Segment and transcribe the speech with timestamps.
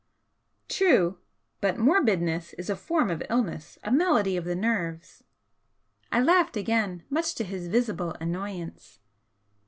[0.67, 1.19] "True!
[1.59, 5.23] but morbidness is a form of illness, a malady of the nerves"
[6.11, 8.97] I laughed again, much to his visible annoyance.